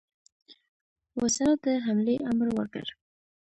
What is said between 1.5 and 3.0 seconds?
د حملې امر ورکړ.